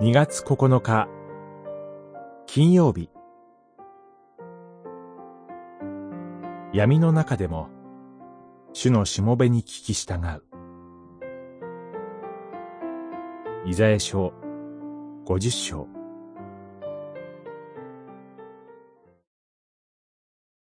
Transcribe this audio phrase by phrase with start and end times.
[0.00, 1.08] 2月9日。
[2.46, 3.10] 金曜日。
[6.72, 7.68] 闇の中でも
[8.72, 10.42] 主のしもべに聞き従う。
[13.66, 14.32] イザヤ書
[15.26, 15.86] 50章。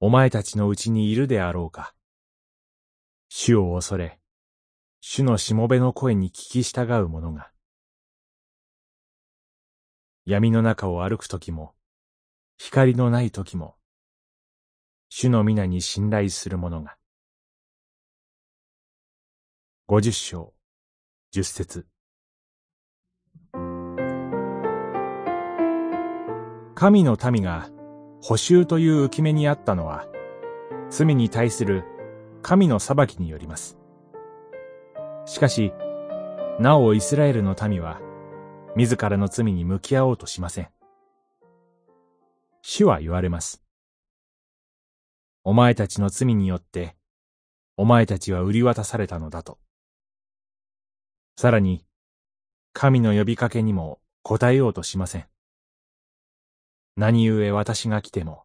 [0.00, 1.94] お前たちのうちにいるであろうか。
[3.30, 4.18] 主を恐れ
[5.00, 7.53] 主のしもべの声に聞き従う者が。
[10.26, 11.74] 闇の中を歩くときも、
[12.56, 13.76] 光のないときも、
[15.10, 16.96] 主の皆に信頼する者が。
[19.86, 20.54] 五十章、
[21.30, 21.86] 十節。
[26.74, 27.68] 神の民が
[28.22, 30.06] 補修という浮き目にあったのは、
[30.88, 31.84] 罪に対する
[32.40, 33.76] 神の裁きによります。
[35.26, 35.74] しかし、
[36.58, 38.00] なおイスラエルの民は、
[38.76, 40.68] 自らの罪に向き合おうとしません。
[42.62, 43.62] 主は言われます。
[45.44, 46.96] お前たちの罪によって、
[47.76, 49.58] お前たちは売り渡されたのだと。
[51.36, 51.84] さらに、
[52.72, 55.26] 神の呼びかけにも答えようとしません。
[56.96, 58.44] 何故私が来ても、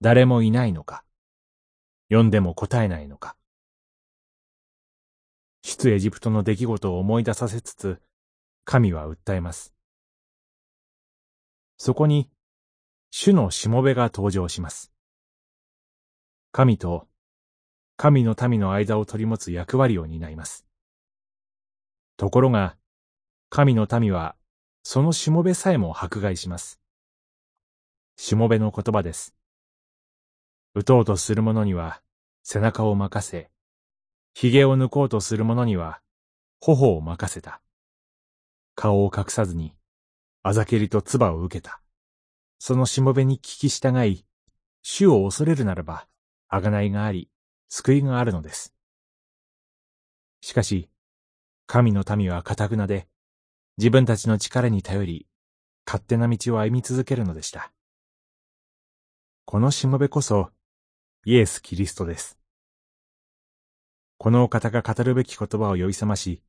[0.00, 1.04] 誰もいないのか、
[2.10, 3.36] 呼んでも答えないのか。
[5.62, 8.00] 出エジプトの出来事を思い出させつつ、
[8.64, 9.74] 神は訴えます。
[11.76, 12.30] そこに、
[13.10, 14.92] 主のしもべが登場します。
[16.52, 17.08] 神と
[17.96, 20.66] 神の民の間を取り持つ役割を担います。
[22.16, 22.76] ところが、
[23.50, 24.34] 神の民は、
[24.82, 26.80] そのしもべさえも迫害します。
[28.16, 29.34] しもべの言葉です。
[30.74, 32.02] 打とうとする者には、
[32.42, 33.48] 背中を任せ、
[34.34, 36.00] 髭を抜こうとする者には、
[36.60, 37.60] 頬を任せた。
[38.74, 39.74] 顔を隠さずに、
[40.42, 41.80] あざけりと唾を受けた。
[42.58, 44.24] そのしもべに聞き従い、
[44.82, 46.06] 主を恐れるならば、
[46.48, 47.30] あがないがあり、
[47.68, 48.74] 救いがあるのです。
[50.40, 50.88] しかし、
[51.66, 53.08] 神の民は堅くなで、
[53.78, 55.26] 自分たちの力に頼り、
[55.86, 57.72] 勝手な道を歩み続けるのでした。
[59.46, 60.50] このしもべこそ、
[61.24, 62.38] イエス・キリストです。
[64.18, 66.42] このお方が語るべき言葉を呼び覚まし、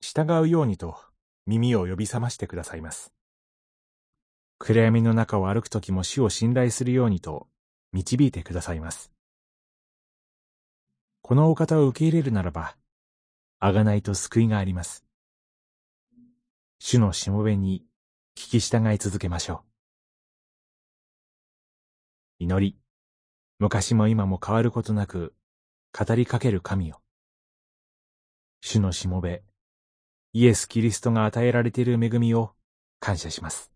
[0.00, 0.96] 従うようにと
[1.46, 3.12] 耳を呼び覚ましてくださいます。
[4.58, 7.48] 暗闇の中を歩くときも主を信頼するようにと
[7.92, 9.12] 導いてくださいます。
[11.20, 12.76] このお方を受け入れるならば、
[13.58, 15.04] あがないと救いがあります。
[16.78, 17.84] 主のしもべに
[18.36, 19.64] 聞き従い続けましょ
[22.40, 22.44] う。
[22.44, 22.76] 祈り、
[23.58, 25.34] 昔も今も変わることなく
[25.96, 27.00] 語りかける神よ。
[28.60, 29.44] 主のしもべ、
[30.34, 32.52] イエス・キリストが与えられている恵みを
[33.00, 33.71] 感謝します。